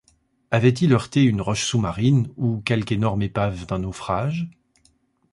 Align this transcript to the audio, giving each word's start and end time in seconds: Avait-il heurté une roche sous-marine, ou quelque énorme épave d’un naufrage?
Avait-il 0.49 0.93
heurté 0.93 1.21
une 1.23 1.41
roche 1.41 1.63
sous-marine, 1.63 2.31
ou 2.35 2.61
quelque 2.61 2.93
énorme 2.95 3.21
épave 3.21 3.67
d’un 3.67 3.77
naufrage? 3.77 4.49